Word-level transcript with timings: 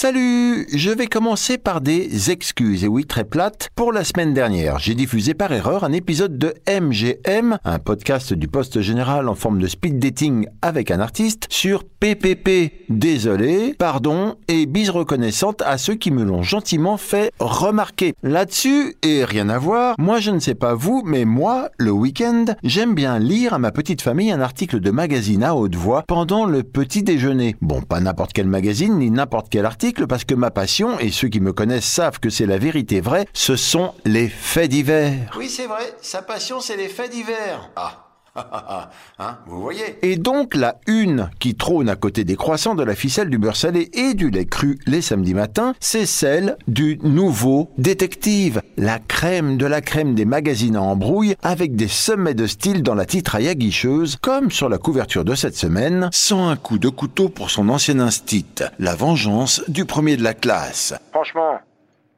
Salut 0.00 0.68
Je 0.72 0.92
vais 0.92 1.08
commencer 1.08 1.58
par 1.58 1.80
des 1.80 2.30
excuses, 2.30 2.84
et 2.84 2.86
oui, 2.86 3.04
très 3.04 3.24
plates. 3.24 3.68
Pour 3.74 3.92
la 3.92 4.04
semaine 4.04 4.32
dernière, 4.32 4.78
j'ai 4.78 4.94
diffusé 4.94 5.34
par 5.34 5.52
erreur 5.52 5.82
un 5.82 5.90
épisode 5.90 6.38
de 6.38 6.54
MGM, 6.68 7.58
un 7.64 7.78
podcast 7.80 8.32
du 8.32 8.46
Poste 8.46 8.80
Général 8.80 9.28
en 9.28 9.34
forme 9.34 9.58
de 9.58 9.66
speed 9.66 9.98
dating 9.98 10.46
avec 10.62 10.92
un 10.92 11.00
artiste, 11.00 11.48
sur 11.50 11.82
PPP. 11.82 12.84
Désolé, 12.88 13.74
pardon, 13.76 14.36
et 14.46 14.66
bise 14.66 14.90
reconnaissante 14.90 15.62
à 15.62 15.78
ceux 15.78 15.96
qui 15.96 16.12
me 16.12 16.22
l'ont 16.22 16.44
gentiment 16.44 16.96
fait 16.96 17.32
remarquer. 17.40 18.14
Là-dessus, 18.22 18.94
et 19.02 19.24
rien 19.24 19.48
à 19.48 19.58
voir, 19.58 19.96
moi 19.98 20.20
je 20.20 20.30
ne 20.30 20.38
sais 20.38 20.54
pas 20.54 20.74
vous, 20.74 21.02
mais 21.04 21.24
moi, 21.24 21.70
le 21.76 21.90
week-end, 21.90 22.44
j'aime 22.62 22.94
bien 22.94 23.18
lire 23.18 23.52
à 23.52 23.58
ma 23.58 23.72
petite 23.72 24.02
famille 24.02 24.30
un 24.30 24.40
article 24.40 24.78
de 24.78 24.92
magazine 24.92 25.42
à 25.42 25.56
haute 25.56 25.74
voix 25.74 26.04
pendant 26.06 26.46
le 26.46 26.62
petit 26.62 27.02
déjeuner. 27.02 27.56
Bon, 27.60 27.82
pas 27.82 27.98
n'importe 27.98 28.32
quel 28.32 28.46
magazine, 28.46 28.96
ni 28.96 29.10
n'importe 29.10 29.48
quel 29.50 29.66
article, 29.66 29.87
parce 30.08 30.24
que 30.24 30.34
ma 30.34 30.50
passion, 30.50 30.98
et 30.98 31.10
ceux 31.10 31.28
qui 31.28 31.40
me 31.40 31.52
connaissent 31.52 31.86
savent 31.86 32.20
que 32.20 32.30
c'est 32.30 32.46
la 32.46 32.58
vérité 32.58 33.00
vraie, 33.00 33.26
ce 33.32 33.56
sont 33.56 33.94
les 34.04 34.28
faits 34.28 34.70
divers. 34.70 35.34
Oui, 35.36 35.48
c'est 35.48 35.66
vrai, 35.66 35.94
sa 36.00 36.22
passion, 36.22 36.60
c'est 36.60 36.76
les 36.76 36.88
faits 36.88 37.10
divers. 37.10 37.70
Ah. 37.76 38.07
Hein, 39.20 39.38
vous 39.46 39.60
voyez 39.60 39.98
Et 40.02 40.16
donc 40.16 40.54
la 40.54 40.76
une 40.86 41.30
qui 41.40 41.56
trône 41.56 41.88
à 41.88 41.96
côté 41.96 42.22
des 42.22 42.36
croissants 42.36 42.76
de 42.76 42.84
la 42.84 42.94
ficelle 42.94 43.30
du 43.30 43.38
beurre 43.38 43.56
salé 43.56 43.90
et 43.92 44.14
du 44.14 44.30
lait 44.30 44.44
cru 44.44 44.78
les 44.86 45.02
samedis 45.02 45.34
matins, 45.34 45.74
c'est 45.80 46.06
celle 46.06 46.56
du 46.68 46.98
nouveau 47.02 47.70
détective, 47.78 48.62
la 48.76 49.00
crème 49.00 49.56
de 49.56 49.66
la 49.66 49.80
crème 49.80 50.14
des 50.14 50.24
magazines 50.24 50.76
en 50.76 50.92
embrouille 50.92 51.34
avec 51.42 51.74
des 51.74 51.88
sommets 51.88 52.34
de 52.34 52.46
style 52.46 52.82
dans 52.82 52.94
la 52.94 53.06
titraille 53.06 53.48
aguicheuse, 53.48 54.16
comme 54.16 54.50
sur 54.50 54.68
la 54.68 54.78
couverture 54.78 55.24
de 55.24 55.34
cette 55.34 55.56
semaine, 55.56 56.08
sans 56.12 56.48
un 56.48 56.56
coup 56.56 56.78
de 56.78 56.88
couteau 56.88 57.28
pour 57.28 57.50
son 57.50 57.68
ancien 57.68 57.98
instit, 57.98 58.46
la 58.78 58.94
vengeance 58.94 59.62
du 59.68 59.84
premier 59.84 60.16
de 60.16 60.22
la 60.22 60.34
classe. 60.34 60.94
Franchement, 61.10 61.58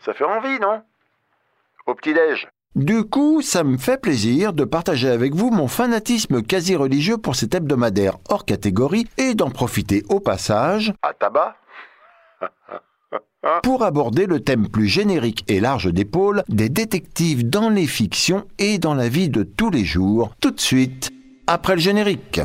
ça 0.05 0.12
fait 0.12 0.24
envie, 0.24 0.58
non? 0.60 0.82
Au 1.86 1.94
petit-déj. 1.94 2.46
Du 2.76 3.02
coup, 3.02 3.42
ça 3.42 3.64
me 3.64 3.76
fait 3.78 4.00
plaisir 4.00 4.52
de 4.52 4.62
partager 4.62 5.08
avec 5.08 5.34
vous 5.34 5.50
mon 5.50 5.66
fanatisme 5.66 6.40
quasi 6.40 6.77
religieux 6.77 7.18
pour 7.18 7.34
cet 7.34 7.56
hebdomadaire 7.56 8.18
hors 8.28 8.44
catégorie 8.44 9.08
et 9.18 9.34
d'en 9.34 9.50
profiter 9.50 10.04
au 10.08 10.20
passage 10.20 10.94
à 11.02 11.12
tabac 11.12 11.56
pour 13.64 13.82
aborder 13.82 14.27
le 14.27 14.38
thème 14.38 14.68
plus 14.68 14.86
générique 14.86 15.44
et 15.48 15.58
large 15.58 15.92
d'épaule 15.92 16.44
des 16.48 16.68
détectives 16.68 17.48
dans 17.48 17.70
les 17.70 17.88
fictions 17.88 18.46
et 18.60 18.78
dans 18.78 18.94
la 18.94 19.08
vie 19.08 19.28
de 19.28 19.42
tous 19.42 19.70
les 19.70 19.84
jours, 19.84 20.36
tout 20.40 20.52
de 20.52 20.60
suite 20.60 21.10
après 21.48 21.74
le 21.74 21.80
générique. 21.80 22.40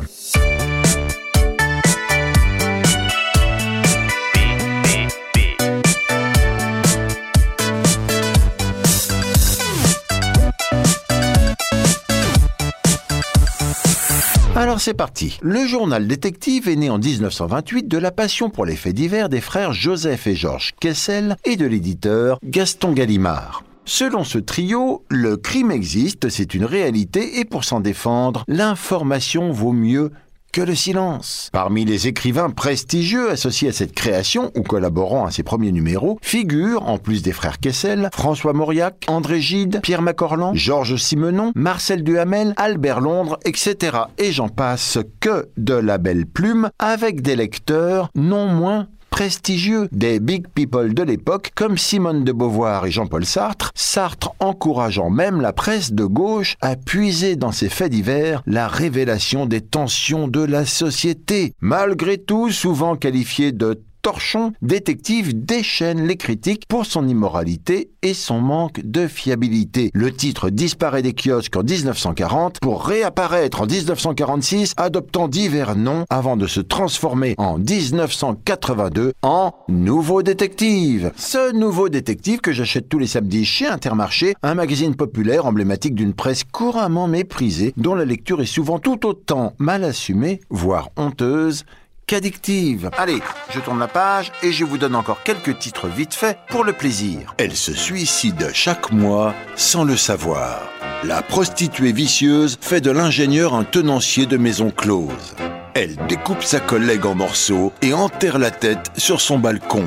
Alors 14.66 14.80
c'est 14.80 14.94
parti. 14.94 15.38
Le 15.42 15.64
journal 15.64 16.08
détective 16.08 16.68
est 16.68 16.74
né 16.74 16.90
en 16.90 16.98
1928 16.98 17.86
de 17.86 17.98
la 17.98 18.10
passion 18.10 18.50
pour 18.50 18.66
les 18.66 18.74
faits 18.74 18.96
divers 18.96 19.28
des 19.28 19.40
frères 19.40 19.72
Joseph 19.72 20.26
et 20.26 20.34
Georges 20.34 20.74
Kessel 20.80 21.36
et 21.44 21.54
de 21.54 21.66
l'éditeur 21.66 22.40
Gaston 22.42 22.90
Gallimard. 22.90 23.62
Selon 23.84 24.24
ce 24.24 24.38
trio, 24.38 25.04
le 25.08 25.36
crime 25.36 25.70
existe, 25.70 26.28
c'est 26.28 26.54
une 26.54 26.64
réalité, 26.64 27.38
et 27.38 27.44
pour 27.44 27.62
s'en 27.62 27.78
défendre, 27.78 28.42
l'information 28.48 29.52
vaut 29.52 29.70
mieux 29.70 30.10
que 30.56 30.62
le 30.62 30.74
silence. 30.74 31.50
Parmi 31.52 31.84
les 31.84 32.06
écrivains 32.08 32.48
prestigieux 32.48 33.30
associés 33.30 33.68
à 33.68 33.72
cette 33.72 33.92
création 33.92 34.52
ou 34.54 34.62
collaborant 34.62 35.26
à 35.26 35.30
ses 35.30 35.42
premiers 35.42 35.70
numéros 35.70 36.18
figurent, 36.22 36.88
en 36.88 36.96
plus 36.96 37.20
des 37.20 37.32
frères 37.32 37.60
Kessel, 37.60 38.08
François 38.14 38.54
Mauriac, 38.54 39.04
André 39.06 39.42
Gide, 39.42 39.80
Pierre 39.82 40.00
Macorlan, 40.00 40.54
Georges 40.54 40.96
Simenon, 40.96 41.52
Marcel 41.54 42.02
Duhamel, 42.02 42.54
Albert 42.56 43.02
Londres, 43.02 43.38
etc. 43.44 43.98
Et 44.16 44.32
j'en 44.32 44.48
passe 44.48 44.96
que 45.20 45.50
de 45.58 45.74
la 45.74 45.98
belle 45.98 46.24
plume 46.24 46.70
avec 46.78 47.20
des 47.20 47.36
lecteurs 47.36 48.08
non 48.14 48.46
moins 48.46 48.88
prestigieux 49.16 49.88
des 49.92 50.20
big 50.20 50.46
people 50.48 50.92
de 50.92 51.02
l'époque 51.02 51.52
comme 51.54 51.78
Simone 51.78 52.22
de 52.22 52.32
Beauvoir 52.32 52.84
et 52.84 52.90
Jean-Paul 52.90 53.24
Sartre, 53.24 53.70
Sartre 53.74 54.34
encourageant 54.40 55.08
même 55.08 55.40
la 55.40 55.54
presse 55.54 55.94
de 55.94 56.04
gauche 56.04 56.56
à 56.60 56.76
puiser 56.76 57.34
dans 57.34 57.50
ses 57.50 57.70
faits 57.70 57.92
divers 57.92 58.42
la 58.44 58.68
révélation 58.68 59.46
des 59.46 59.62
tensions 59.62 60.28
de 60.28 60.40
la 60.44 60.66
société, 60.66 61.54
malgré 61.62 62.18
tout 62.18 62.50
souvent 62.50 62.94
qualifié 62.94 63.52
de 63.52 63.80
Torchon, 64.06 64.52
détective 64.62 65.44
déchaîne 65.44 66.06
les 66.06 66.16
critiques 66.16 66.66
pour 66.68 66.86
son 66.86 67.08
immoralité 67.08 67.90
et 68.02 68.14
son 68.14 68.40
manque 68.40 68.80
de 68.84 69.08
fiabilité. 69.08 69.90
Le 69.94 70.12
titre 70.12 70.48
disparaît 70.48 71.02
des 71.02 71.12
kiosques 71.12 71.56
en 71.56 71.64
1940 71.64 72.60
pour 72.60 72.84
réapparaître 72.84 73.62
en 73.62 73.66
1946 73.66 74.74
adoptant 74.76 75.26
divers 75.26 75.74
noms 75.74 76.04
avant 76.08 76.36
de 76.36 76.46
se 76.46 76.60
transformer 76.60 77.34
en 77.36 77.58
1982 77.58 79.12
en 79.22 79.50
Nouveau 79.68 80.22
Détective. 80.22 81.10
Ce 81.16 81.52
Nouveau 81.52 81.88
Détective 81.88 82.40
que 82.40 82.52
j'achète 82.52 82.88
tous 82.88 83.00
les 83.00 83.08
samedis 83.08 83.44
chez 83.44 83.66
Intermarché, 83.66 84.36
un 84.44 84.54
magazine 84.54 84.94
populaire 84.94 85.46
emblématique 85.46 85.96
d'une 85.96 86.14
presse 86.14 86.44
couramment 86.44 87.08
méprisée 87.08 87.74
dont 87.76 87.96
la 87.96 88.04
lecture 88.04 88.40
est 88.40 88.46
souvent 88.46 88.78
tout 88.78 89.04
autant 89.04 89.54
mal 89.58 89.82
assumée, 89.82 90.42
voire 90.48 90.90
honteuse, 90.96 91.64
qu'addictive. 92.06 92.90
Allez, 92.96 93.20
je 93.50 93.60
tourne 93.60 93.78
la 93.78 93.88
page 93.88 94.30
et 94.42 94.52
je 94.52 94.64
vous 94.64 94.78
donne 94.78 94.94
encore 94.94 95.22
quelques 95.22 95.58
titres 95.58 95.88
vite 95.88 96.14
faits 96.14 96.38
pour 96.48 96.64
le 96.64 96.72
plaisir. 96.72 97.34
Elle 97.38 97.56
se 97.56 97.72
suicide 97.72 98.50
chaque 98.52 98.92
mois 98.92 99.34
sans 99.56 99.84
le 99.84 99.96
savoir. 99.96 100.62
La 101.04 101.22
prostituée 101.22 101.92
vicieuse 101.92 102.58
fait 102.60 102.80
de 102.80 102.90
l'ingénieur 102.90 103.54
un 103.54 103.64
tenancier 103.64 104.26
de 104.26 104.36
maison 104.36 104.70
close. 104.70 105.34
Elle 105.74 105.96
découpe 106.06 106.42
sa 106.42 106.60
collègue 106.60 107.04
en 107.04 107.14
morceaux 107.14 107.72
et 107.82 107.92
enterre 107.92 108.38
la 108.38 108.50
tête 108.50 108.90
sur 108.96 109.20
son 109.20 109.38
balcon. 109.38 109.86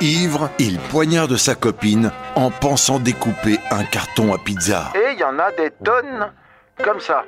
Ivre, 0.00 0.50
il 0.58 0.78
poignarde 0.78 1.36
sa 1.36 1.54
copine 1.54 2.10
en 2.36 2.50
pensant 2.50 2.98
découper 2.98 3.58
un 3.70 3.84
carton 3.84 4.32
à 4.32 4.38
pizza. 4.38 4.92
Et 4.94 5.12
il 5.12 5.18
y 5.18 5.24
en 5.24 5.38
a 5.38 5.50
des 5.52 5.70
tonnes 5.84 6.30
comme 6.82 7.00
ça. 7.00 7.24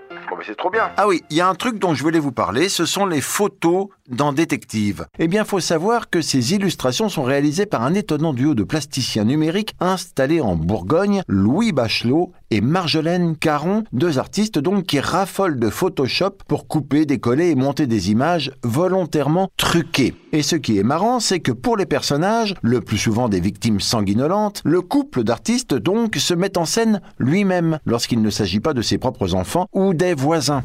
Ah 0.97 1.09
oui, 1.09 1.23
il 1.31 1.37
y 1.37 1.41
a 1.41 1.49
un 1.49 1.55
truc 1.55 1.79
dont 1.79 1.95
je 1.95 2.03
voulais 2.03 2.19
vous 2.19 2.33
parler, 2.33 2.69
ce 2.69 2.85
sont 2.85 3.07
les 3.07 3.21
photos 3.21 3.89
dans 4.09 4.33
Détective. 4.33 5.07
Eh 5.19 5.29
bien, 5.29 5.45
faut 5.45 5.61
savoir 5.61 6.11
que 6.11 6.21
ces 6.21 6.55
illustrations 6.55 7.09
sont 7.09 7.23
réalisées 7.23 7.67
par 7.67 7.83
un 7.83 7.95
étonnant 7.95 8.33
duo 8.33 8.55
de 8.55 8.63
plasticiens 8.63 9.25
numériques 9.25 9.75
installés 9.81 10.41
en 10.41 10.57
Bourgogne, 10.57 11.23
Louis 11.29 11.73
Bachelot 11.73 12.33
et 12.51 12.61
Marjolaine 12.61 13.37
Caron, 13.37 13.85
deux 13.93 14.19
artistes 14.19 14.59
donc 14.59 14.85
qui 14.85 15.01
raffolent 15.01 15.59
de 15.59 15.69
Photoshop 15.69 16.39
pour 16.47 16.67
couper, 16.67 17.05
décoller 17.05 17.51
et 17.51 17.55
monter 17.55 17.87
des 17.87 18.11
images 18.11 18.53
volontairement 18.63 19.51
truquées. 19.57 20.15
Et 20.33 20.43
ce 20.43 20.57
qui 20.57 20.79
est 20.79 20.83
marrant, 20.83 21.21
c'est 21.21 21.41
que 21.41 21.53
pour 21.53 21.77
les 21.77 21.87
personnages, 21.87 22.55
le 22.63 22.81
plus 22.81 22.99
souvent 22.99 23.29
des 23.29 23.41
victimes 23.41 23.81
sanguinolentes, 23.81 24.63
le 24.65 24.81
couple 24.81 25.25
d'artistes 25.25 25.75
donc 25.75 26.17
se 26.17 26.35
met 26.35 26.57
en 26.57 26.65
scène 26.65 27.01
lui-même 27.19 27.79
lorsqu'il 27.85 28.23
ne 28.23 28.31
s'agit 28.31 28.61
pas 28.61 28.75
de 28.75 28.83
ses 28.83 28.99
propres 28.99 29.35
enfants 29.35 29.69
ou 29.73 29.95
des 29.95 30.15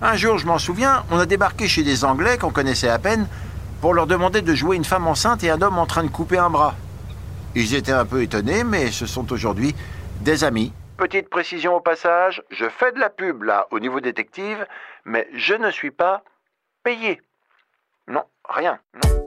Un 0.02 0.16
jour, 0.16 0.40
je 0.40 0.48
m'en 0.48 0.58
souviens, 0.58 1.04
on 1.12 1.20
a 1.20 1.26
débarqué 1.28 1.68
chez 1.68 1.84
des 1.84 2.06
Anglais 2.06 2.38
qu'on 2.40 2.50
connaissait 2.50 2.90
à 2.90 2.98
peine 2.98 3.28
pour 3.82 3.94
leur 3.94 4.08
demander 4.08 4.42
de 4.42 4.56
jouer 4.56 4.76
une 4.76 4.84
femme 4.84 5.08
enceinte 5.08 5.44
et 5.44 5.52
un 5.52 5.62
homme 5.62 5.78
en 5.78 5.86
train 5.86 6.04
de 6.04 6.10
couper 6.10 6.40
un 6.40 6.50
bras. 6.50 6.74
Ils 7.54 7.76
étaient 7.76 7.92
un 7.92 8.06
peu 8.06 8.24
étonnés, 8.24 8.64
mais 8.64 8.90
ce 8.90 9.06
sont 9.06 9.32
aujourd'hui 9.32 9.76
des 10.22 10.44
amis. 10.44 10.74
Petite 10.98 11.30
précision 11.30 11.76
au 11.76 11.82
passage, 11.82 12.42
je 12.50 12.66
fais 12.68 12.92
de 12.94 13.00
la 13.00 13.10
pub 13.10 13.44
là 13.44 13.68
au 13.70 13.80
niveau 13.80 14.00
détective, 14.00 14.66
mais 15.06 15.28
je 15.36 15.54
ne 15.54 15.70
suis 15.70 15.92
pas 15.92 16.24
payé. 16.84 17.22
Non, 18.08 18.24
rien. 18.50 18.80
Non, 18.96 19.23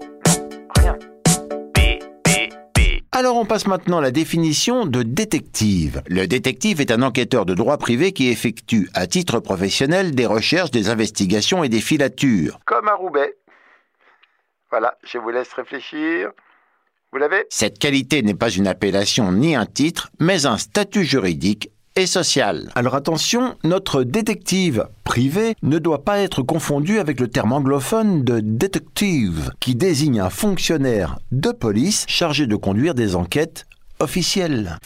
Alors 3.18 3.38
on 3.38 3.46
passe 3.46 3.66
maintenant 3.66 3.96
à 3.96 4.02
la 4.02 4.10
définition 4.10 4.84
de 4.84 5.02
détective. 5.02 6.02
Le 6.06 6.26
détective 6.26 6.82
est 6.82 6.90
un 6.90 7.00
enquêteur 7.00 7.46
de 7.46 7.54
droit 7.54 7.78
privé 7.78 8.12
qui 8.12 8.28
effectue 8.28 8.90
à 8.92 9.06
titre 9.06 9.40
professionnel 9.40 10.14
des 10.14 10.26
recherches, 10.26 10.70
des 10.70 10.90
investigations 10.90 11.64
et 11.64 11.70
des 11.70 11.80
filatures. 11.80 12.60
Comme 12.66 12.88
à 12.88 12.94
Roubaix. 12.94 13.34
Voilà, 14.68 14.98
je 15.02 15.16
vous 15.16 15.30
laisse 15.30 15.50
réfléchir. 15.54 16.30
Vous 17.10 17.16
l'avez? 17.16 17.46
Cette 17.48 17.78
qualité 17.78 18.20
n'est 18.20 18.34
pas 18.34 18.50
une 18.50 18.66
appellation 18.66 19.32
ni 19.32 19.56
un 19.56 19.64
titre, 19.64 20.10
mais 20.20 20.44
un 20.44 20.58
statut 20.58 21.06
juridique 21.06 21.70
et. 21.96 22.04
Alors 22.74 22.94
attention, 22.94 23.56
notre 23.64 24.02
détective 24.02 24.86
privé 25.04 25.54
ne 25.62 25.78
doit 25.78 26.04
pas 26.04 26.18
être 26.18 26.42
confondu 26.42 26.98
avec 26.98 27.20
le 27.20 27.28
terme 27.28 27.52
anglophone 27.52 28.22
de 28.22 28.40
detective, 28.40 29.50
qui 29.60 29.74
désigne 29.74 30.20
un 30.20 30.30
fonctionnaire 30.30 31.18
de 31.32 31.50
police 31.50 32.04
chargé 32.06 32.46
de 32.46 32.56
conduire 32.56 32.94
des 32.94 33.16
enquêtes 33.16 33.66
officielles. 33.98 34.78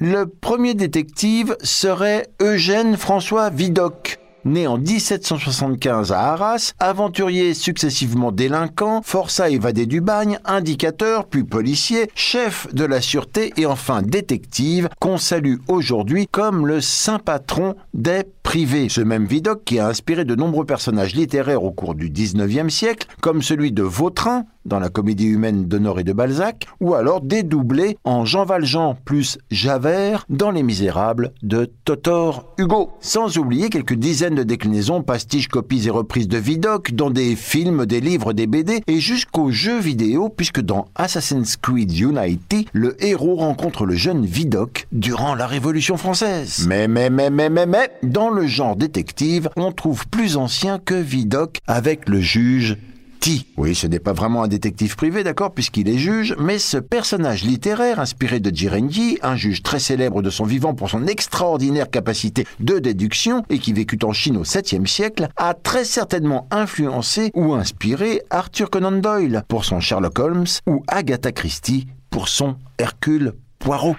Le 0.00 0.26
premier 0.26 0.74
détective 0.74 1.56
serait 1.62 2.28
Eugène 2.40 2.96
François 2.96 3.50
Vidocq, 3.50 4.18
né 4.48 4.66
en 4.66 4.78
1775 4.78 6.12
à 6.12 6.32
Arras, 6.32 6.72
aventurier 6.78 7.54
successivement 7.54 8.32
délinquant, 8.32 9.02
forçat 9.02 9.50
évadé 9.50 9.86
du 9.86 10.00
bagne, 10.00 10.38
indicateur, 10.44 11.26
puis 11.26 11.44
policier, 11.44 12.10
chef 12.14 12.72
de 12.74 12.84
la 12.84 13.00
sûreté 13.00 13.52
et 13.56 13.66
enfin 13.66 14.02
détective, 14.02 14.88
qu'on 15.00 15.18
salue 15.18 15.56
aujourd'hui 15.68 16.26
comme 16.30 16.66
le 16.66 16.80
saint 16.80 17.18
patron 17.18 17.74
des 17.94 18.24
privés. 18.42 18.88
Ce 18.88 19.02
même 19.02 19.26
Vidocq 19.26 19.64
qui 19.64 19.78
a 19.78 19.88
inspiré 19.88 20.24
de 20.24 20.34
nombreux 20.34 20.64
personnages 20.64 21.14
littéraires 21.14 21.62
au 21.62 21.70
cours 21.70 21.94
du 21.94 22.10
19e 22.10 22.70
siècle, 22.70 23.06
comme 23.20 23.42
celui 23.42 23.72
de 23.72 23.82
Vautrin 23.82 24.46
dans 24.64 24.78
la 24.78 24.88
comédie 24.90 25.26
humaine 25.26 25.64
d'Honoré 25.66 26.04
de 26.04 26.12
Balzac, 26.12 26.66
ou 26.80 26.94
alors 26.94 27.20
dédoublé 27.20 27.96
en 28.04 28.24
Jean 28.24 28.44
Valjean 28.44 28.96
plus 29.04 29.38
Javert 29.50 30.24
dans 30.28 30.50
Les 30.50 30.62
Misérables 30.62 31.32
de 31.42 31.70
Totor 31.84 32.54
Hugo. 32.58 32.90
Sans 33.00 33.38
oublier 33.38 33.70
quelques 33.70 33.94
dizaines 33.94 34.37
de 34.38 34.44
déclinaisons, 34.44 35.02
pastiches, 35.02 35.48
copies 35.48 35.88
et 35.88 35.90
reprises 35.90 36.28
de 36.28 36.38
Vidocq 36.38 36.94
dans 36.94 37.10
des 37.10 37.34
films, 37.34 37.86
des 37.86 38.00
livres, 38.00 38.32
des 38.32 38.46
BD 38.46 38.82
et 38.86 39.00
jusqu'aux 39.00 39.50
jeux 39.50 39.80
vidéo, 39.80 40.28
puisque 40.28 40.60
dans 40.60 40.86
Assassin's 40.94 41.56
Creed 41.56 41.98
Unity, 41.98 42.68
le 42.72 42.96
héros 43.04 43.34
rencontre 43.34 43.84
le 43.84 43.96
jeune 43.96 44.24
Vidocq 44.24 44.86
durant 44.92 45.34
la 45.34 45.48
Révolution 45.48 45.96
française. 45.96 46.66
Mais, 46.68 46.86
mais, 46.86 47.10
mais, 47.10 47.30
mais, 47.30 47.50
mais, 47.50 47.66
mais, 47.66 47.90
dans 48.04 48.30
le 48.30 48.46
genre 48.46 48.76
détective, 48.76 49.50
on 49.56 49.72
trouve 49.72 50.06
plus 50.06 50.36
ancien 50.36 50.78
que 50.78 50.94
Vidocq 50.94 51.58
avec 51.66 52.08
le 52.08 52.20
juge 52.20 52.76
T. 53.20 53.46
Oui, 53.56 53.74
ce 53.74 53.86
n'est 53.86 53.98
pas 53.98 54.12
vraiment 54.12 54.42
un 54.42 54.48
détective 54.48 54.96
privé, 54.96 55.24
d'accord, 55.24 55.52
puisqu'il 55.52 55.88
est 55.88 55.98
juge, 55.98 56.34
mais 56.38 56.58
ce 56.58 56.78
personnage 56.78 57.44
littéraire 57.44 58.00
inspiré 58.00 58.40
de 58.40 58.54
Jirenji, 58.54 59.18
un 59.22 59.36
juge 59.36 59.62
très 59.62 59.78
célèbre 59.78 60.22
de 60.22 60.30
son 60.30 60.44
vivant 60.44 60.74
pour 60.74 60.90
son 60.90 61.06
extraordinaire 61.06 61.90
capacité 61.90 62.46
de 62.60 62.78
déduction 62.78 63.42
et 63.50 63.58
qui 63.58 63.72
vécut 63.72 63.98
en 64.04 64.12
Chine 64.12 64.36
au 64.36 64.44
7e 64.44 64.86
siècle, 64.86 65.28
a 65.36 65.54
très 65.54 65.84
certainement 65.84 66.48
influencé 66.50 67.30
ou 67.34 67.54
inspiré 67.54 68.22
Arthur 68.30 68.70
Conan 68.70 68.92
Doyle 68.92 69.44
pour 69.48 69.64
son 69.64 69.80
Sherlock 69.80 70.18
Holmes 70.18 70.46
ou 70.66 70.82
Agatha 70.88 71.32
Christie 71.32 71.86
pour 72.10 72.28
son 72.28 72.56
Hercule 72.78 73.34
Poirot. 73.58 73.96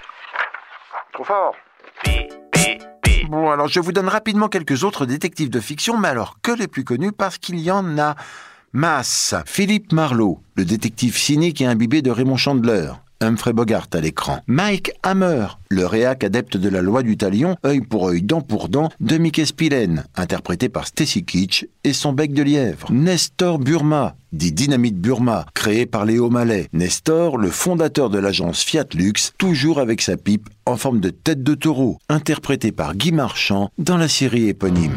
Trop 1.13 1.23
fort. 1.23 1.55
Bon, 3.29 3.51
alors 3.51 3.67
je 3.67 3.79
vous 3.79 3.91
donne 3.91 4.07
rapidement 4.07 4.47
quelques 4.47 4.83
autres 4.83 5.05
détectives 5.05 5.51
de 5.51 5.59
fiction, 5.59 5.99
mais 5.99 6.07
alors 6.07 6.37
que 6.41 6.51
les 6.51 6.67
plus 6.67 6.83
connus 6.83 7.11
parce 7.11 7.37
qu'il 7.37 7.59
y 7.59 7.69
en 7.69 7.99
a 7.99 8.15
masse. 8.73 9.35
Philippe 9.45 9.91
Marlowe, 9.91 10.39
le 10.55 10.65
détective 10.65 11.17
cynique 11.17 11.61
et 11.61 11.65
imbibé 11.65 12.01
de 12.01 12.11
Raymond 12.11 12.37
Chandler. 12.37 12.91
Humphrey 13.21 13.51
Bogart 13.51 13.87
à 13.93 13.99
l'écran. 13.99 14.39
Mike 14.47 14.91
Hammer, 15.03 15.47
le 15.69 15.85
réac 15.85 16.23
adepte 16.23 16.55
de 16.55 16.69
la 16.69 16.81
loi 16.81 17.03
du 17.03 17.17
talion, 17.17 17.57
œil 17.65 17.81
pour 17.81 18.07
œil, 18.07 18.21
dent 18.21 18.41
pour 18.41 18.69
dent, 18.69 18.89
de 19.01 19.17
Mickey 19.17 19.45
Spillane, 19.45 20.05
interprété 20.15 20.69
par 20.69 20.87
Stacy 20.87 21.25
Kitsch 21.25 21.65
et 21.83 21.91
son 21.91 22.13
bec 22.13 22.33
de 22.33 22.43
lièvre. 22.43 22.87
Nestor 22.91 23.59
Burma, 23.59 24.15
dit 24.31 24.53
Dynamite 24.53 24.99
Burma, 24.99 25.45
créé 25.53 25.85
par 25.85 26.05
Léo 26.05 26.29
Mallet. 26.29 26.69
Nestor, 26.71 27.37
le 27.37 27.49
fondateur 27.49 28.09
de 28.09 28.19
l'agence 28.19 28.63
Fiat 28.63 28.87
Lux, 28.93 29.33
toujours 29.37 29.79
avec 29.79 30.01
sa 30.01 30.15
pipe 30.15 30.49
en 30.65 30.77
forme 30.77 31.01
de 31.01 31.09
tête 31.09 31.43
de 31.43 31.55
taureau, 31.55 31.97
interprété 32.07 32.71
par 32.71 32.95
Guy 32.95 33.11
Marchand 33.11 33.69
dans 33.77 33.97
la 33.97 34.07
série 34.07 34.47
éponyme. 34.47 34.95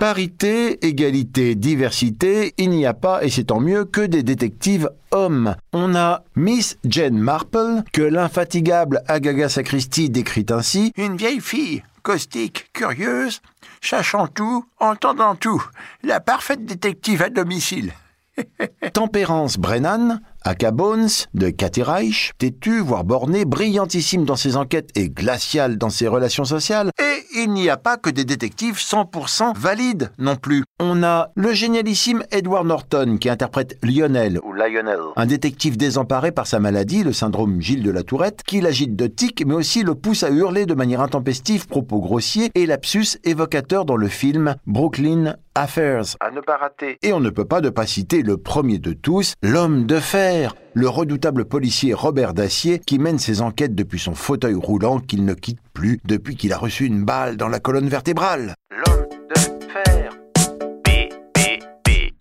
Parité, 0.00 0.86
égalité, 0.86 1.54
diversité, 1.54 2.54
il 2.56 2.70
n'y 2.70 2.86
a 2.86 2.94
pas, 2.94 3.22
et 3.22 3.28
c'est 3.28 3.44
tant 3.44 3.60
mieux, 3.60 3.84
que 3.84 4.00
des 4.00 4.22
détectives 4.22 4.88
hommes. 5.10 5.54
On 5.74 5.94
a 5.94 6.22
Miss 6.36 6.78
Jane 6.84 7.18
Marple, 7.18 7.82
que 7.92 8.00
l'infatigable 8.00 9.02
Agaga 9.08 9.50
Sacristie 9.50 10.08
décrit 10.08 10.46
ainsi 10.48 10.92
Une 10.96 11.16
vieille 11.16 11.40
fille, 11.40 11.82
caustique, 12.02 12.70
curieuse, 12.72 13.42
sachant 13.82 14.26
tout, 14.26 14.64
entendant 14.78 15.34
tout, 15.34 15.62
la 16.02 16.18
parfaite 16.20 16.64
détective 16.64 17.22
à 17.22 17.28
domicile. 17.28 17.92
Tempérance 18.94 19.58
Brennan, 19.58 20.20
Aka 20.42 20.70
Bones 20.70 21.08
de 21.34 21.50
Cathy 21.50 21.82
Reich, 21.82 22.32
têtu, 22.38 22.80
voire 22.80 23.04
borné, 23.04 23.44
brillantissime 23.44 24.24
dans 24.24 24.36
ses 24.36 24.56
enquêtes 24.56 24.90
et 24.94 25.10
glacial 25.10 25.76
dans 25.76 25.90
ses 25.90 26.08
relations 26.08 26.44
sociales. 26.44 26.90
Et 26.98 27.42
il 27.42 27.50
n'y 27.50 27.68
a 27.68 27.76
pas 27.76 27.96
que 27.98 28.10
des 28.10 28.24
détectives 28.24 28.76
100% 28.76 29.56
valides 29.56 30.10
non 30.18 30.36
plus. 30.36 30.64
On 30.80 31.02
a 31.02 31.28
le 31.34 31.52
génialissime 31.52 32.24
Edward 32.30 32.66
Norton 32.66 33.18
qui 33.20 33.28
interprète 33.28 33.76
Lionel 33.82 34.40
ou 34.42 34.52
Lionel, 34.52 34.98
un 35.14 35.26
détective 35.26 35.76
désemparé 35.76 36.32
par 36.32 36.46
sa 36.46 36.58
maladie, 36.58 37.04
le 37.04 37.12
syndrome 37.12 37.60
Gilles 37.60 37.82
de 37.82 37.90
la 37.90 38.02
Tourette, 38.02 38.42
qui 38.44 38.60
l'agite 38.60 38.96
de 38.96 39.06
tic 39.06 39.44
mais 39.46 39.54
aussi 39.54 39.82
le 39.82 39.94
pousse 39.94 40.22
à 40.22 40.30
hurler 40.30 40.64
de 40.64 40.74
manière 40.74 41.02
intempestive, 41.02 41.66
propos 41.66 42.00
grossiers 42.00 42.50
et 42.54 42.66
lapsus 42.66 43.18
évocateur 43.24 43.84
dans 43.84 43.96
le 43.96 44.08
film 44.08 44.56
Brooklyn 44.66 45.36
Affairs. 45.54 46.16
À 46.20 46.30
ne 46.30 46.40
pas 46.40 46.56
rater. 46.56 46.98
Et 47.02 47.12
on 47.12 47.20
ne 47.20 47.30
peut 47.30 47.44
pas 47.44 47.60
ne 47.60 47.70
pas 47.70 47.86
citer 47.86 48.22
le 48.22 48.36
premier 48.36 48.78
de 48.78 48.92
tous, 48.92 49.34
l'homme 49.42 49.84
de 49.84 49.98
fer, 49.98 50.29
le 50.74 50.88
redoutable 50.88 51.44
policier 51.44 51.94
Robert 51.94 52.34
Dacier 52.34 52.78
qui 52.78 52.98
mène 52.98 53.18
ses 53.18 53.40
enquêtes 53.40 53.74
depuis 53.74 53.98
son 53.98 54.14
fauteuil 54.14 54.54
roulant 54.54 54.98
qu'il 54.98 55.24
ne 55.24 55.34
quitte 55.34 55.60
plus 55.72 56.00
depuis 56.04 56.36
qu'il 56.36 56.52
a 56.52 56.58
reçu 56.58 56.86
une 56.86 57.04
balle 57.04 57.36
dans 57.36 57.48
la 57.48 57.60
colonne 57.60 57.88
vertébrale. 57.88 58.54
L'homme 58.70 59.06
de. 59.34 59.99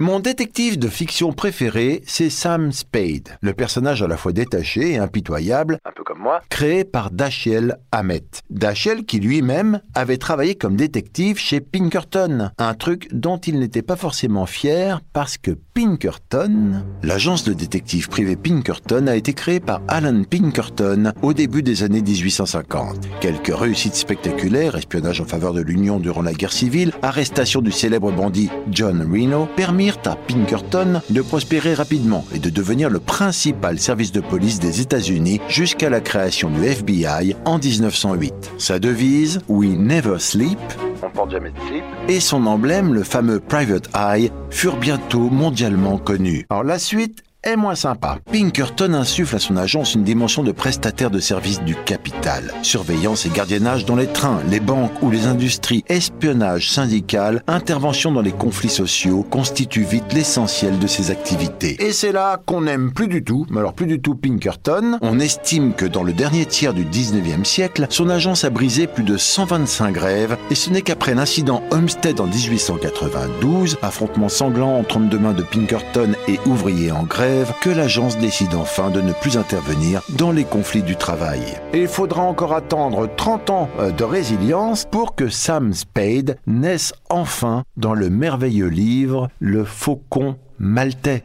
Mon 0.02 0.22
détective 0.22 0.80
de 0.80 0.88
fiction 0.88 1.34
préféré, 1.34 2.04
c'est 2.06 2.30
Sam 2.30 2.72
Spade, 2.72 3.38
le 3.42 3.52
personnage 3.52 4.02
à 4.02 4.08
la 4.08 4.16
fois 4.16 4.32
détaché 4.32 4.94
et 4.94 4.98
impitoyable, 4.98 5.78
un 5.84 5.92
peu 5.94 6.06
comme 6.06 6.20
moi, 6.20 6.40
créé 6.48 6.86
par 6.86 7.12
Dashiell 7.12 7.78
Hammett. 7.92 8.44
Dashiell 8.50 9.04
qui 9.04 9.20
lui-même 9.20 9.82
avait 9.96 10.16
travaillé 10.16 10.56
comme 10.56 10.78
détective 10.78 11.38
chez 11.38 11.60
Pinkerton, 11.60 12.52
un 12.58 12.74
truc 12.76 13.10
dont 13.12 13.40
il 13.40 13.60
n'était 13.60 13.82
pas 13.82 13.98
forcément 13.98 14.46
fier 14.46 15.02
parce 15.12 15.38
que 15.38 15.52
Pinkerton, 15.74 16.86
l'agence 17.04 17.44
de 17.44 17.52
détective 17.52 18.08
privée 18.08 18.38
Pinkerton 18.38 19.08
a 19.08 19.18
été 19.18 19.34
créée 19.34 19.60
par 19.60 19.82
Alan 19.90 20.24
Pinkerton 20.24 21.12
au 21.22 21.34
début 21.34 21.62
des 21.62 21.84
années 21.84 22.02
1850. 22.02 23.06
Quelques 23.20 23.54
réussites 23.54 23.96
spectaculaires, 23.96 24.76
espionnage 24.76 25.20
en 25.20 25.26
faveur 25.26 25.52
de 25.52 25.62
l'Union 25.62 26.00
durant 26.00 26.22
la 26.22 26.32
guerre 26.32 26.54
civile, 26.54 26.94
arrestation 27.02 27.62
du 27.62 27.74
célèbre 27.74 28.14
bandit 28.14 28.50
John 28.72 29.02
Reno, 29.02 29.46
permirent 29.58 29.89
à 30.06 30.16
Pinkerton 30.16 31.02
de 31.10 31.22
prospérer 31.22 31.74
rapidement 31.74 32.26
et 32.34 32.40
de 32.40 32.50
devenir 32.50 32.90
le 32.90 33.00
principal 33.00 33.80
service 33.80 34.12
de 34.12 34.22
police 34.22 34.60
des 34.60 34.82
États-Unis 34.82 35.42
jusqu'à 35.48 35.90
la 35.90 36.02
création 36.02 36.50
du 36.50 36.64
FBI 36.64 37.36
en 37.46 37.58
1908. 37.58 38.52
Sa 38.58 38.80
devise, 38.80 39.40
We 39.48 39.70
Never 39.70 40.20
Sleep, 40.20 40.60
on 41.04 41.10
porte 41.10 41.32
jamais 41.32 41.52
de 41.52 41.60
slip, 41.68 41.84
et 42.08 42.20
son 42.20 42.46
emblème, 42.46 42.94
le 42.94 43.04
fameux 43.04 43.40
Private 43.40 43.90
Eye, 43.96 44.32
furent 44.50 44.78
bientôt 44.78 45.30
mondialement 45.30 45.98
connus. 45.98 46.46
Alors 46.50 46.64
la 46.64 46.80
suite 46.80 47.24
moins 47.56 47.76
sympa. 47.76 48.18
Pinkerton 48.32 48.94
insuffle 48.94 49.36
à 49.36 49.40
son 49.40 49.58
agence 49.58 49.96
une 49.96 50.04
dimension 50.04 50.44
de 50.44 50.52
prestataire 50.52 51.12
de 51.12 51.20
services 51.20 51.62
du 51.62 51.76
capital. 51.76 52.54
Surveillance 52.62 53.26
et 53.26 53.30
gardiennage 53.30 53.86
dans 53.86 53.96
les 53.96 54.08
trains, 54.08 54.42
les 54.50 54.60
banques 54.60 55.02
ou 55.02 55.10
les 55.10 55.26
industries, 55.26 55.84
espionnage 55.88 56.72
syndical, 56.72 57.44
intervention 57.48 58.12
dans 58.12 58.22
les 58.22 58.32
conflits 58.32 58.70
sociaux 58.70 59.26
constituent 59.30 59.84
vite 59.84 60.14
l'essentiel 60.14 60.80
de 60.80 60.88
ses 60.88 61.12
activités. 61.12 61.76
Et 61.84 61.92
c'est 61.92 62.12
là 62.12 62.42
qu'on 62.46 62.62
n'aime 62.62 62.92
plus 62.92 63.08
du 63.08 63.24
tout, 63.24 63.46
mais 63.50 63.60
alors 63.60 63.74
plus 63.74 63.88
du 63.88 64.00
tout 64.00 64.16
Pinkerton. 64.16 64.98
On 65.02 65.20
estime 65.20 65.74
que 65.74 65.86
dans 65.86 66.04
le 66.04 66.14
dernier 66.14 66.46
tiers 66.46 66.74
du 66.74 66.86
19e 66.86 67.44
siècle, 67.44 67.88
son 67.90 68.10
agence 68.10 68.44
a 68.44 68.50
brisé 68.50 68.88
plus 68.88 69.04
de 69.04 69.18
125 69.18 69.92
grèves 69.94 70.38
et 70.52 70.56
ce 70.56 70.70
n'est 70.70 70.82
qu'après 70.82 71.16
l'incident 71.16 71.64
Homestead 71.72 72.20
en 72.20 72.28
1892, 72.28 73.78
affrontement 73.82 74.30
sanglant 74.30 74.78
entre 74.78 74.98
hommes 74.98 75.10
de 75.10 75.18
main 75.18 75.34
de 75.34 75.44
Pinkerton 75.44 76.12
et 76.28 76.40
ouvriers 76.46 76.92
en 76.92 77.04
grève, 77.04 77.39
que 77.62 77.70
l'agence 77.70 78.18
décide 78.18 78.54
enfin 78.56 78.90
de 78.90 79.02
ne 79.02 79.14
plus 79.14 79.38
intervenir 79.38 80.02
dans 80.10 80.32
les 80.32 80.44
conflits 80.44 80.84
du 80.84 80.96
travail. 80.96 81.40
Et 81.74 81.82
il 81.82 81.88
faudra 81.88 82.24
encore 82.24 82.54
attendre 82.54 83.10
30 83.16 83.50
ans 83.50 83.70
euh, 83.80 83.92
de 83.92 84.04
résilience 84.04 84.86
pour 84.86 85.16
que 85.16 85.30
Sam 85.30 85.74
Spade 85.74 86.38
naisse 86.48 86.94
enfin 87.10 87.64
dans 87.78 87.94
le 87.94 88.10
merveilleux 88.10 88.68
livre 88.68 89.30
Le 89.40 89.64
Faucon 89.64 90.36
Maltais. 90.60 91.24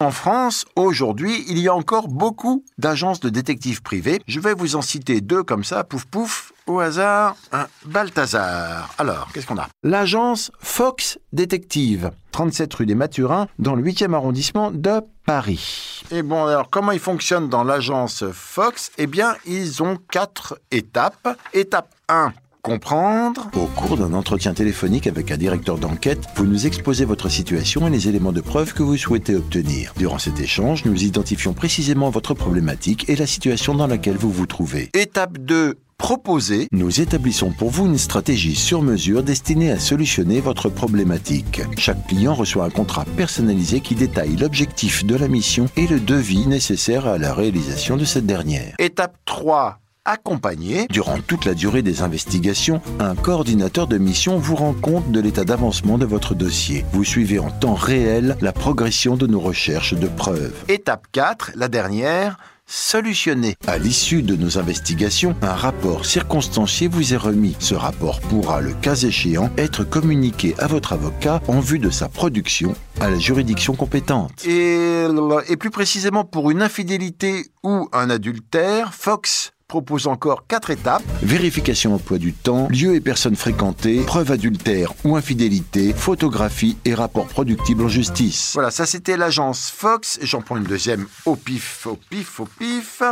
En 0.00 0.10
France, 0.10 0.64
aujourd'hui, 0.74 1.44
il 1.48 1.58
y 1.60 1.68
a 1.68 1.74
encore 1.74 2.08
beaucoup 2.08 2.64
d'agences 2.78 3.20
de 3.20 3.28
détectives 3.28 3.80
privés. 3.80 4.20
Je 4.26 4.40
vais 4.40 4.52
vous 4.52 4.74
en 4.74 4.82
citer 4.82 5.20
deux 5.20 5.44
comme 5.44 5.62
ça, 5.62 5.84
pouf 5.84 6.04
pouf, 6.04 6.52
au 6.66 6.80
hasard. 6.80 7.36
Un 7.52 7.66
Balthazar. 7.86 8.92
Alors, 8.98 9.28
qu'est-ce 9.32 9.46
qu'on 9.46 9.56
a? 9.56 9.68
L'agence 9.84 10.50
Fox 10.58 11.18
Détective, 11.32 12.10
37 12.32 12.74
rue 12.74 12.86
des 12.86 12.96
Mathurins, 12.96 13.46
dans 13.60 13.76
le 13.76 13.84
8e 13.84 14.14
arrondissement 14.14 14.72
de 14.72 15.00
Paris. 15.26 16.02
Et 16.10 16.22
bon, 16.22 16.46
alors, 16.46 16.70
comment 16.70 16.90
ils 16.90 16.98
fonctionnent 16.98 17.48
dans 17.48 17.62
l'agence 17.62 18.24
Fox? 18.32 18.90
Eh 18.98 19.06
bien, 19.06 19.36
ils 19.46 19.82
ont 19.82 19.96
quatre 20.10 20.60
étapes. 20.72 21.38
Étape 21.52 21.94
1, 22.08 22.32
comprendre. 22.64 23.50
Au 23.54 23.66
cours 23.66 23.98
d'un 23.98 24.14
entretien 24.14 24.54
téléphonique 24.54 25.06
avec 25.06 25.30
un 25.30 25.36
directeur 25.36 25.78
d'enquête, 25.78 26.24
vous 26.34 26.46
nous 26.46 26.66
exposez 26.66 27.04
votre 27.04 27.28
situation 27.28 27.86
et 27.86 27.90
les 27.90 28.08
éléments 28.08 28.32
de 28.32 28.40
preuve 28.40 28.72
que 28.72 28.82
vous 28.82 28.96
souhaitez 28.96 29.36
obtenir. 29.36 29.92
Durant 29.98 30.18
cet 30.18 30.40
échange, 30.40 30.84
nous 30.86 31.04
identifions 31.04 31.52
précisément 31.52 32.08
votre 32.08 32.32
problématique 32.32 33.08
et 33.08 33.16
la 33.16 33.26
situation 33.26 33.74
dans 33.74 33.86
laquelle 33.86 34.16
vous 34.16 34.32
vous 34.32 34.46
trouvez. 34.46 34.90
Étape 34.94 35.38
2 35.38 35.74
proposé, 35.96 36.68
nous 36.72 37.00
établissons 37.00 37.50
pour 37.50 37.70
vous 37.70 37.86
une 37.86 37.98
stratégie 37.98 38.56
sur 38.56 38.82
mesure 38.82 39.22
destinée 39.22 39.70
à 39.70 39.78
solutionner 39.78 40.40
votre 40.40 40.68
problématique. 40.68 41.62
Chaque 41.78 42.06
client 42.08 42.34
reçoit 42.34 42.64
un 42.64 42.70
contrat 42.70 43.04
personnalisé 43.16 43.80
qui 43.80 43.94
détaille 43.94 44.36
l'objectif 44.36 45.06
de 45.06 45.16
la 45.16 45.28
mission 45.28 45.66
et 45.76 45.86
le 45.86 46.00
devis 46.00 46.46
nécessaire 46.46 47.06
à 47.06 47.16
la 47.16 47.32
réalisation 47.32 47.96
de 47.96 48.04
cette 48.04 48.26
dernière. 48.26 48.74
Étape 48.78 49.16
3 49.24 49.78
accompagné. 50.04 50.86
Durant 50.90 51.18
toute 51.18 51.44
la 51.44 51.54
durée 51.54 51.82
des 51.82 52.02
investigations, 52.02 52.80
un 53.00 53.14
coordinateur 53.14 53.86
de 53.86 53.98
mission 53.98 54.38
vous 54.38 54.56
rend 54.56 54.74
compte 54.74 55.10
de 55.10 55.20
l'état 55.20 55.44
d'avancement 55.44 55.98
de 55.98 56.06
votre 56.06 56.34
dossier. 56.34 56.84
Vous 56.92 57.04
suivez 57.04 57.38
en 57.38 57.50
temps 57.50 57.74
réel 57.74 58.36
la 58.40 58.52
progression 58.52 59.16
de 59.16 59.26
nos 59.26 59.40
recherches 59.40 59.94
de 59.94 60.06
preuves. 60.06 60.54
Étape 60.68 61.06
4, 61.12 61.52
la 61.54 61.68
dernière, 61.68 62.36
solutionner. 62.66 63.56
À 63.66 63.78
l'issue 63.78 64.22
de 64.22 64.36
nos 64.36 64.58
investigations, 64.58 65.34
un 65.42 65.54
rapport 65.54 66.06
circonstancié 66.06 66.88
vous 66.88 67.14
est 67.14 67.18
remis. 67.18 67.56
Ce 67.58 67.74
rapport 67.74 68.20
pourra, 68.20 68.60
le 68.60 68.72
cas 68.72 68.96
échéant, 68.96 69.50
être 69.56 69.84
communiqué 69.84 70.54
à 70.58 70.66
votre 70.66 70.92
avocat 70.92 71.40
en 71.48 71.60
vue 71.60 71.78
de 71.78 71.90
sa 71.90 72.08
production 72.08 72.74
à 73.00 73.10
la 73.10 73.18
juridiction 73.18 73.74
compétente. 73.74 74.44
Et, 74.46 75.06
et 75.48 75.56
plus 75.56 75.70
précisément 75.70 76.24
pour 76.24 76.50
une 76.50 76.62
infidélité 76.62 77.46
ou 77.62 77.88
un 77.92 78.10
adultère, 78.10 78.94
Fox 78.94 79.53
propose 79.68 80.06
encore 80.06 80.46
quatre 80.46 80.70
étapes. 80.70 81.02
Vérification 81.22 81.94
emploi 81.94 82.18
du 82.18 82.32
temps, 82.32 82.68
lieu 82.68 82.94
et 82.94 83.00
personnes 83.00 83.36
fréquentées, 83.36 84.02
preuve 84.02 84.30
adultère 84.30 84.92
ou 85.04 85.16
infidélité, 85.16 85.92
photographie 85.92 86.76
et 86.84 86.94
rapport 86.94 87.26
productible 87.26 87.84
en 87.84 87.88
justice. 87.88 88.52
Voilà, 88.54 88.70
ça 88.70 88.86
c'était 88.86 89.16
l'agence 89.16 89.70
Fox. 89.70 90.18
J'en 90.22 90.42
prends 90.42 90.56
une 90.56 90.64
deuxième 90.64 91.06
au 91.26 91.36
pif, 91.36 91.86
au 91.86 91.96
pif, 91.96 92.40
au 92.40 92.46
pif. 92.46 93.02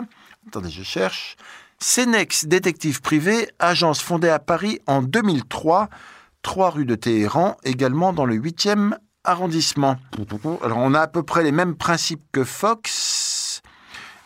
Attendez, 0.49 0.71
je 0.71 0.83
cherche. 0.83 1.37
Cenex 1.79 2.47
Détective 2.47 3.01
Privé, 3.01 3.49
agence 3.59 4.01
fondée 4.01 4.29
à 4.29 4.39
Paris 4.39 4.81
en 4.87 5.03
2003, 5.03 5.89
3 6.43 6.71
rue 6.71 6.85
de 6.85 6.95
Téhéran, 6.95 7.57
également 7.65 8.13
dans 8.13 8.25
le 8.25 8.37
8e 8.37 8.95
arrondissement. 9.25 9.97
Alors 10.63 10.79
on 10.79 10.95
a 10.95 11.01
à 11.01 11.07
peu 11.07 11.23
près 11.23 11.43
les 11.43 11.53
mêmes 11.53 11.75
principes 11.75 12.23
que 12.33 12.45
Fox, 12.45 12.91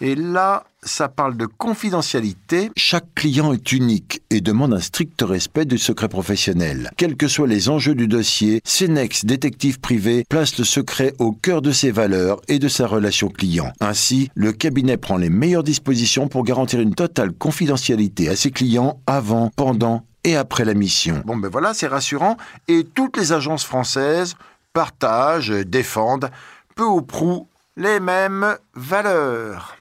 et 0.00 0.14
là, 0.14 0.64
ça 0.82 1.08
parle 1.08 1.36
de 1.36 1.46
confidentialité. 1.46 2.70
Chaque 2.76 3.14
client 3.14 3.52
est 3.52 3.72
unique 3.72 4.22
et 4.30 4.40
demande 4.40 4.74
un 4.74 4.80
strict 4.80 5.22
respect 5.22 5.64
du 5.64 5.78
secret 5.78 6.08
professionnel. 6.08 6.90
Quels 6.96 7.16
que 7.16 7.28
soient 7.28 7.46
les 7.46 7.68
enjeux 7.68 7.94
du 7.94 8.06
dossier, 8.06 8.60
Cenex 8.64 9.24
Détective 9.24 9.80
Privé 9.80 10.24
place 10.28 10.58
le 10.58 10.64
secret 10.64 11.14
au 11.18 11.32
cœur 11.32 11.62
de 11.62 11.72
ses 11.72 11.90
valeurs 11.90 12.40
et 12.48 12.58
de 12.58 12.68
sa 12.68 12.86
relation 12.86 13.28
client. 13.28 13.72
Ainsi, 13.80 14.30
le 14.34 14.52
cabinet 14.52 14.96
prend 14.96 15.16
les 15.16 15.30
meilleures 15.30 15.62
dispositions 15.62 16.28
pour 16.28 16.44
garantir 16.44 16.80
une 16.80 16.94
totale 16.94 17.32
confidentialité 17.32 18.28
à 18.28 18.36
ses 18.36 18.50
clients 18.50 19.00
avant, 19.06 19.50
pendant 19.56 20.04
et 20.24 20.36
après 20.36 20.64
la 20.64 20.74
mission. 20.74 21.22
Bon 21.24 21.36
ben 21.36 21.48
voilà, 21.48 21.72
c'est 21.72 21.86
rassurant 21.86 22.36
et 22.68 22.84
toutes 22.84 23.16
les 23.16 23.32
agences 23.32 23.64
françaises 23.64 24.34
partagent, 24.72 25.50
défendent 25.50 26.30
peu 26.74 26.84
ou 26.84 27.00
prou 27.00 27.48
les 27.76 28.00
mêmes 28.00 28.56
valeurs. 28.74 29.76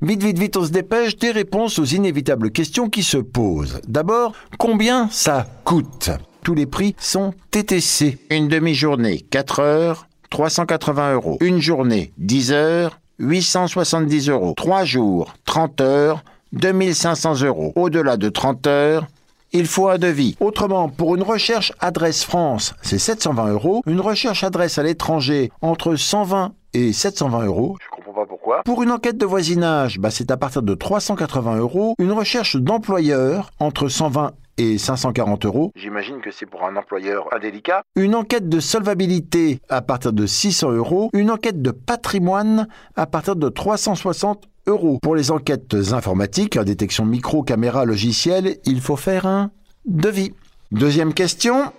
Vite, 0.00 0.22
vite, 0.22 0.38
vite, 0.38 0.56
on 0.56 0.64
se 0.64 0.70
dépêche 0.70 1.16
des 1.16 1.30
réponses 1.30 1.78
aux 1.78 1.84
inévitables 1.84 2.50
questions 2.50 2.88
qui 2.88 3.02
se 3.02 3.18
posent. 3.18 3.80
D'abord, 3.86 4.32
combien 4.58 5.08
ça 5.10 5.46
coûte? 5.64 6.10
Tous 6.42 6.54
les 6.54 6.66
prix 6.66 6.94
sont 6.98 7.34
TTC. 7.50 8.18
Une 8.30 8.48
demi-journée, 8.48 9.20
4 9.20 9.60
heures, 9.60 10.06
380 10.30 11.14
euros. 11.14 11.36
Une 11.40 11.60
journée, 11.60 12.12
10 12.18 12.52
heures, 12.52 12.98
870 13.18 14.28
euros. 14.28 14.54
3 14.56 14.84
jours, 14.84 15.34
30 15.44 15.80
heures, 15.80 16.24
2500 16.52 17.42
euros. 17.42 17.72
Au-delà 17.76 18.16
de 18.16 18.28
30 18.28 18.66
heures, 18.66 19.06
il 19.52 19.66
faut 19.66 19.88
un 19.88 19.98
devis. 19.98 20.36
Autrement, 20.40 20.88
pour 20.88 21.14
une 21.14 21.22
recherche 21.22 21.72
adresse 21.80 22.24
France, 22.24 22.74
c'est 22.82 22.98
720 22.98 23.52
euros. 23.52 23.82
Une 23.86 24.00
recherche 24.00 24.44
adresse 24.44 24.78
à 24.78 24.82
l'étranger, 24.82 25.50
entre 25.60 25.96
120 25.96 26.52
et 26.74 26.92
720 26.92 27.46
euros. 27.46 27.76
Je 27.80 27.88
comprends 27.94 28.12
pas 28.12 28.26
pourquoi. 28.26 28.62
Pour 28.64 28.82
une 28.82 28.90
enquête 28.90 29.18
de 29.18 29.26
voisinage, 29.26 29.98
bah, 29.98 30.10
c'est 30.10 30.30
à 30.30 30.36
partir 30.36 30.62
de 30.62 30.74
380 30.74 31.56
euros. 31.56 31.94
Une 31.98 32.12
recherche 32.12 32.56
d'employeur, 32.56 33.50
entre 33.58 33.88
120 33.88 34.32
et 34.58 34.78
540 34.78 35.46
euros. 35.46 35.72
J'imagine 35.76 36.20
que 36.20 36.30
c'est 36.30 36.46
pour 36.46 36.64
un 36.64 36.76
employeur 36.76 37.28
indélicat. 37.34 37.82
Une 37.96 38.14
enquête 38.14 38.48
de 38.48 38.60
solvabilité 38.60 39.60
à 39.68 39.80
partir 39.80 40.12
de 40.12 40.26
600 40.26 40.72
euros. 40.72 41.10
Une 41.12 41.30
enquête 41.30 41.62
de 41.62 41.70
patrimoine 41.70 42.68
à 42.96 43.06
partir 43.06 43.36
de 43.36 43.48
360 43.48 44.48
euros. 44.66 44.98
Pour 45.02 45.14
les 45.14 45.30
enquêtes 45.30 45.74
informatiques, 45.92 46.58
détection 46.58 47.04
micro, 47.04 47.42
caméra, 47.42 47.84
logiciel, 47.84 48.58
il 48.64 48.80
faut 48.80 48.96
faire 48.96 49.26
un 49.26 49.50
devis. 49.84 50.32
Deuxième 50.70 51.14
question. 51.14 51.72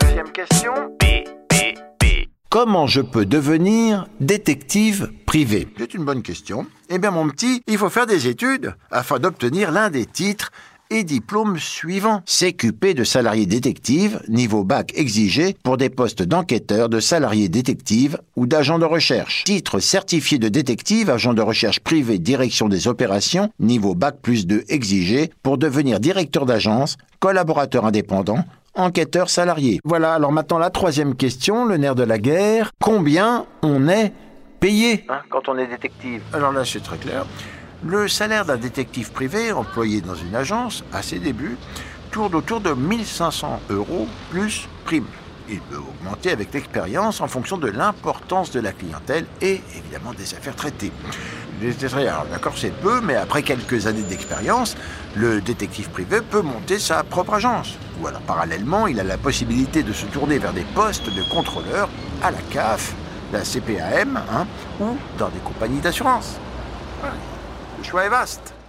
deuxième 0.00 0.30
question. 0.30 0.72
Comment 2.54 2.86
je 2.86 3.00
peux 3.00 3.26
devenir 3.26 4.06
détective 4.20 5.10
privé? 5.26 5.66
C'est 5.76 5.92
une 5.92 6.04
bonne 6.04 6.22
question. 6.22 6.66
Eh 6.88 6.98
bien 6.98 7.10
mon 7.10 7.28
petit, 7.28 7.62
il 7.66 7.76
faut 7.78 7.88
faire 7.88 8.06
des 8.06 8.28
études 8.28 8.76
afin 8.92 9.18
d'obtenir 9.18 9.72
l'un 9.72 9.90
des 9.90 10.06
titres 10.06 10.52
et 10.94 11.02
diplômes 11.02 11.58
suivants. 11.58 12.22
CQP 12.24 12.94
de 12.94 13.02
salarié 13.02 13.46
détective, 13.46 14.20
niveau 14.28 14.62
bac 14.62 14.92
exigé 14.94 15.56
pour 15.64 15.76
des 15.76 15.90
postes 15.90 16.22
d'enquêteur, 16.22 16.88
de 16.88 17.00
salarié 17.00 17.48
détective 17.48 18.18
ou 18.36 18.46
d'agent 18.46 18.78
de 18.78 18.84
recherche. 18.84 19.42
Titre 19.44 19.80
certifié 19.80 20.38
de 20.38 20.48
détective, 20.48 21.10
agent 21.10 21.34
de 21.34 21.42
recherche 21.42 21.80
privé, 21.80 22.18
direction 22.18 22.68
des 22.68 22.86
opérations, 22.86 23.50
niveau 23.58 23.96
bac 23.96 24.18
plus 24.22 24.46
2 24.46 24.64
exigé 24.68 25.30
pour 25.42 25.58
devenir 25.58 25.98
directeur 25.98 26.46
d'agence, 26.46 26.96
collaborateur 27.18 27.84
indépendant, 27.84 28.44
enquêteur 28.74 29.30
salarié. 29.30 29.80
Voilà, 29.84 30.14
alors 30.14 30.30
maintenant 30.30 30.58
la 30.58 30.70
troisième 30.70 31.16
question, 31.16 31.64
le 31.64 31.76
nerf 31.76 31.96
de 31.96 32.04
la 32.04 32.18
guerre. 32.18 32.70
Combien 32.80 33.46
on 33.62 33.88
est 33.88 34.12
payé? 34.60 35.04
Hein, 35.08 35.22
quand 35.28 35.48
on 35.48 35.58
est 35.58 35.66
détective 35.66 36.22
Alors 36.32 36.52
là, 36.52 36.64
c'est 36.64 36.82
très 36.82 36.98
clair. 36.98 37.26
Le 37.86 38.08
salaire 38.08 38.46
d'un 38.46 38.56
détective 38.56 39.12
privé 39.12 39.52
employé 39.52 40.00
dans 40.00 40.14
une 40.14 40.34
agence, 40.34 40.82
à 40.90 41.02
ses 41.02 41.18
débuts, 41.18 41.58
tourne 42.10 42.34
autour 42.34 42.62
de 42.62 42.72
1500 42.72 43.60
euros 43.68 44.08
plus 44.30 44.66
prime. 44.86 45.04
Il 45.50 45.60
peut 45.60 45.76
augmenter 45.76 46.30
avec 46.30 46.54
l'expérience 46.54 47.20
en 47.20 47.28
fonction 47.28 47.58
de 47.58 47.68
l'importance 47.68 48.50
de 48.50 48.60
la 48.60 48.72
clientèle 48.72 49.26
et 49.42 49.60
évidemment 49.76 50.14
des 50.14 50.32
affaires 50.34 50.56
traitées. 50.56 50.92
D'accord, 52.30 52.54
c'est 52.56 52.72
peu, 52.72 53.02
mais 53.02 53.16
après 53.16 53.42
quelques 53.42 53.86
années 53.86 54.02
d'expérience, 54.02 54.76
le 55.14 55.42
détective 55.42 55.90
privé 55.90 56.20
peut 56.22 56.40
monter 56.40 56.78
sa 56.78 57.04
propre 57.04 57.34
agence. 57.34 57.74
Ou 58.00 58.06
alors 58.06 58.22
parallèlement, 58.22 58.86
il 58.86 58.98
a 58.98 59.04
la 59.04 59.18
possibilité 59.18 59.82
de 59.82 59.92
se 59.92 60.06
tourner 60.06 60.38
vers 60.38 60.54
des 60.54 60.64
postes 60.74 61.14
de 61.14 61.22
contrôleur 61.30 61.90
à 62.22 62.30
la 62.30 62.40
CAF, 62.50 62.94
la 63.30 63.42
CPAM, 63.44 64.16
hein, 64.16 64.46
ou 64.80 64.96
dans 65.18 65.28
des 65.28 65.40
compagnies 65.40 65.80
d'assurance. 65.80 66.38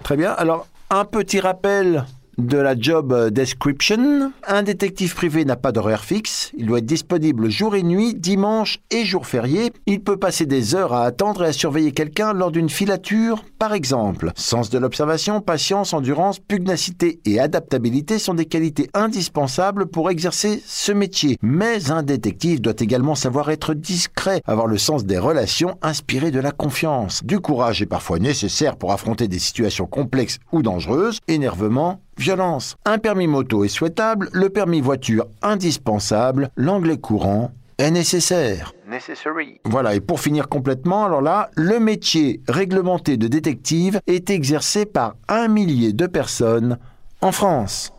Très 0.04 0.18
bien, 0.18 0.32
alors 0.34 0.68
un 0.90 1.06
petit 1.06 1.40
rappel 1.40 2.06
de 2.38 2.58
la 2.58 2.80
job 2.80 3.30
description. 3.30 4.32
Un 4.48 4.64
détective 4.64 5.16
privé 5.16 5.46
n'a 5.46 5.56
pas 5.56 5.72
d'horaire 5.72 6.04
fixe. 6.04 6.52
Il 6.58 6.68
doit 6.68 6.80
être 6.80 6.86
disponible 6.86 7.50
jour 7.50 7.76
et 7.76 7.84
nuit, 7.84 8.16
dimanche 8.16 8.80
et 8.92 9.06
jour 9.06 9.26
férié. 9.26 9.72
Il 9.86 10.02
peut 10.02 10.18
passer 10.18 10.46
des 10.46 10.76
heures 10.76 10.94
à 10.94 11.06
attendre 11.06 11.44
et 11.44 11.48
à 11.48 11.54
surveiller 11.54 11.92
quelqu'un 11.92 12.34
lors 12.34 12.52
d'une 12.52 12.70
filature, 12.70 13.44
par 13.60 13.74
exemple. 13.74 14.32
Sens 14.36 14.70
de 14.70 14.78
l'observation, 14.78 15.42
patience, 15.42 15.94
endurance, 15.94 16.40
pugnacité 16.40 17.20
et 17.26 17.40
adaptabilité 17.40 18.20
sont 18.20 18.34
des 18.34 18.46
qualités 18.46 18.90
indispensables 18.94 19.86
pour 19.88 20.10
exercer 20.10 20.62
ce 20.66 20.92
métier. 20.92 21.38
Mais 21.42 21.92
un 21.92 22.04
détective 22.04 22.62
doit 22.62 22.74
également 22.80 23.16
savoir 23.16 23.50
être 23.50 23.74
discret, 23.74 24.42
avoir 24.46 24.68
le 24.68 24.78
sens 24.78 25.06
des 25.06 25.18
relations, 25.18 25.78
inspiré 25.82 26.32
de 26.32 26.40
la 26.40 26.52
confiance. 26.52 27.24
Du 27.24 27.40
courage 27.40 27.82
est 27.82 27.88
parfois 27.88 28.20
nécessaire 28.20 28.76
pour 28.76 28.92
affronter 28.92 29.28
des 29.28 29.40
situations 29.40 29.86
complexes 29.86 30.40
ou 30.52 30.62
dangereuses. 30.62 31.20
Énervement, 31.28 32.02
violence. 32.18 32.76
Un 32.86 32.98
permis 32.98 33.28
moto 33.28 33.64
est 33.64 33.70
souhaitable, 33.70 34.30
le 34.34 34.50
permis 34.50 34.82
voiture 34.82 35.28
indispensable, 35.42 36.50
l'anglais 36.56 36.98
courant 36.98 37.52
est 37.78 37.92
nécessaire. 37.92 38.74
Necessary. 38.88 39.60
Voilà, 39.66 39.96
et 39.96 40.00
pour 40.00 40.20
finir 40.20 40.48
complètement, 40.48 41.06
alors 41.06 41.22
là, 41.22 41.50
le 41.56 41.80
métier 41.80 42.42
réglementé 42.48 43.18
de 43.18 43.28
détective 43.28 44.00
est 44.08 44.30
exercé 44.30 44.86
par 44.86 45.16
un 45.28 45.48
millier 45.48 45.92
de 45.92 46.08
personnes 46.08 46.78
en 47.22 47.32
France. 47.32 47.92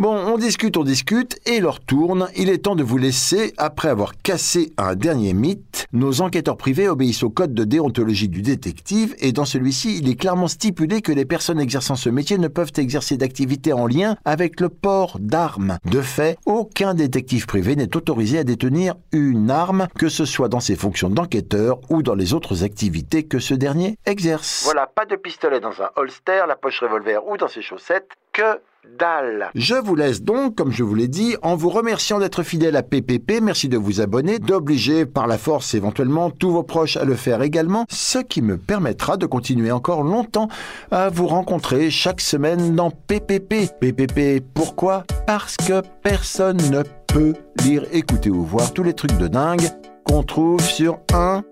Bon, 0.00 0.12
on 0.12 0.38
discute, 0.38 0.76
on 0.76 0.82
discute, 0.82 1.38
et 1.46 1.60
l'heure 1.60 1.78
tourne. 1.78 2.28
Il 2.34 2.50
est 2.50 2.64
temps 2.64 2.74
de 2.74 2.82
vous 2.82 2.98
laisser, 2.98 3.54
après 3.58 3.88
avoir 3.88 4.16
cassé 4.16 4.72
un 4.76 4.96
dernier 4.96 5.34
mythe. 5.34 5.86
Nos 5.92 6.20
enquêteurs 6.20 6.56
privés 6.56 6.88
obéissent 6.88 7.22
au 7.22 7.30
code 7.30 7.54
de 7.54 7.62
déontologie 7.62 8.28
du 8.28 8.42
détective, 8.42 9.14
et 9.20 9.30
dans 9.30 9.44
celui-ci, 9.44 9.98
il 9.98 10.08
est 10.08 10.16
clairement 10.16 10.48
stipulé 10.48 11.00
que 11.00 11.12
les 11.12 11.24
personnes 11.24 11.60
exerçant 11.60 11.94
ce 11.94 12.08
métier 12.08 12.38
ne 12.38 12.48
peuvent 12.48 12.72
exercer 12.76 13.16
d'activité 13.16 13.72
en 13.72 13.86
lien 13.86 14.16
avec 14.24 14.58
le 14.60 14.68
port 14.68 15.18
d'armes. 15.20 15.78
De 15.84 16.00
fait, 16.00 16.38
aucun 16.44 16.94
détective 16.94 17.46
privé 17.46 17.76
n'est 17.76 17.96
autorisé 17.96 18.38
à 18.38 18.44
détenir 18.44 18.96
une 19.12 19.48
arme, 19.48 19.86
que 19.96 20.08
ce 20.08 20.24
soit 20.24 20.48
dans 20.48 20.58
ses 20.58 20.74
fonctions 20.74 21.08
d'enquêteur 21.08 21.78
ou 21.88 22.02
dans 22.02 22.16
les 22.16 22.34
autres 22.34 22.64
activités 22.64 23.22
que 23.22 23.38
ce 23.38 23.54
dernier 23.54 23.96
exerce. 24.06 24.62
Voilà, 24.64 24.88
pas 24.88 25.06
de 25.06 25.14
pistolet 25.14 25.60
dans 25.60 25.80
un 25.80 25.90
holster, 25.94 26.42
la 26.48 26.56
poche 26.56 26.80
revolver 26.80 27.24
ou 27.28 27.36
dans 27.36 27.46
ses 27.46 27.62
chaussettes, 27.62 28.10
que 28.34 28.60
dalle. 28.98 29.50
Je 29.54 29.76
vous 29.76 29.94
laisse 29.94 30.22
donc, 30.22 30.56
comme 30.56 30.72
je 30.72 30.82
vous 30.82 30.94
l'ai 30.94 31.08
dit, 31.08 31.36
en 31.42 31.56
vous 31.56 31.70
remerciant 31.70 32.18
d'être 32.18 32.42
fidèle 32.42 32.76
à 32.76 32.82
PPP, 32.82 33.40
merci 33.40 33.68
de 33.68 33.78
vous 33.78 34.00
abonner, 34.00 34.38
d'obliger 34.38 35.06
par 35.06 35.26
la 35.26 35.38
force 35.38 35.72
éventuellement 35.74 36.30
tous 36.30 36.50
vos 36.50 36.64
proches 36.64 36.96
à 36.96 37.04
le 37.04 37.14
faire 37.14 37.40
également, 37.42 37.86
ce 37.88 38.18
qui 38.18 38.42
me 38.42 38.58
permettra 38.58 39.16
de 39.16 39.24
continuer 39.24 39.70
encore 39.70 40.02
longtemps 40.02 40.48
à 40.90 41.08
vous 41.08 41.28
rencontrer 41.28 41.90
chaque 41.90 42.20
semaine 42.20 42.74
dans 42.74 42.90
PPP. 42.90 43.70
PPP, 43.80 44.44
pourquoi? 44.52 45.04
Parce 45.26 45.56
que 45.56 45.80
personne 46.02 46.58
ne 46.70 46.82
peut 47.06 47.34
lire, 47.62 47.86
écouter 47.92 48.30
ou 48.30 48.42
voir 48.42 48.74
tous 48.74 48.82
les 48.82 48.94
trucs 48.94 49.16
de 49.16 49.28
dingue 49.28 49.68
qu'on 50.04 50.24
trouve 50.24 50.60
sur 50.60 50.98
un 51.14 51.42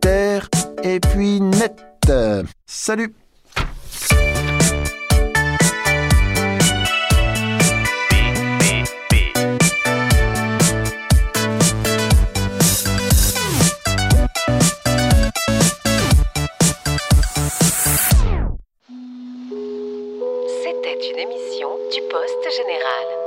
terre 0.00 0.48
et 0.84 1.00
puis 1.00 1.40
net. 1.40 1.74
Salut 2.66 3.14
Poste 22.10 22.50
Général. 22.56 23.17